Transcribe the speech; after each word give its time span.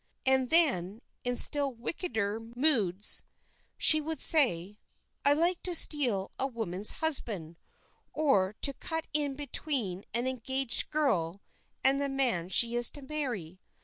And 0.25 0.49
then, 0.49 1.03
in 1.23 1.35
still 1.35 1.71
wickeder 1.75 2.39
moods, 2.39 3.23
she 3.77 4.01
would 4.01 4.19
say, 4.19 4.79
"I 5.23 5.33
like 5.33 5.61
to 5.61 5.75
steal 5.75 6.31
a 6.39 6.47
woman's 6.47 6.93
husband, 6.93 7.57
or 8.11 8.55
to 8.63 8.73
cut 8.73 9.05
in 9.13 9.35
between 9.35 10.03
an 10.15 10.25
engaged 10.25 10.89
girl 10.89 11.39
and 11.83 12.01
the 12.01 12.09
man 12.09 12.49
she 12.49 12.75
is 12.75 12.89
to 12.93 13.03
marry. 13.03 13.59